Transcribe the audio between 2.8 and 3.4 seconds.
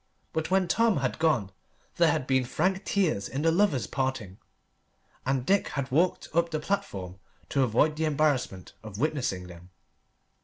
tears